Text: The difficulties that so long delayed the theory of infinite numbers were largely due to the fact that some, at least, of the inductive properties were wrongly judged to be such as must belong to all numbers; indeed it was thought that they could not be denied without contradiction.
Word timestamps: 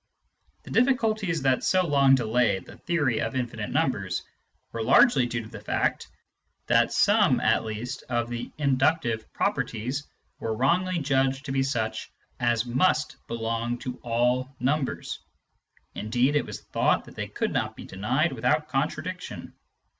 The 0.63 0.71
difficulties 0.71 1.43
that 1.43 1.63
so 1.63 1.85
long 1.85 2.15
delayed 2.15 2.65
the 2.65 2.75
theory 2.79 3.21
of 3.21 3.35
infinite 3.35 3.69
numbers 3.69 4.23
were 4.71 4.81
largely 4.81 5.27
due 5.27 5.43
to 5.43 5.47
the 5.47 5.61
fact 5.61 6.07
that 6.65 6.91
some, 6.91 7.39
at 7.39 7.63
least, 7.63 8.01
of 8.09 8.27
the 8.27 8.49
inductive 8.57 9.31
properties 9.31 10.07
were 10.39 10.55
wrongly 10.57 10.97
judged 10.97 11.45
to 11.45 11.51
be 11.51 11.61
such 11.61 12.11
as 12.39 12.65
must 12.65 13.17
belong 13.27 13.77
to 13.77 13.99
all 14.01 14.55
numbers; 14.59 15.19
indeed 15.93 16.35
it 16.35 16.47
was 16.47 16.61
thought 16.61 17.05
that 17.05 17.13
they 17.13 17.27
could 17.27 17.51
not 17.53 17.75
be 17.75 17.85
denied 17.85 18.31
without 18.33 18.67
contradiction. 18.69 19.53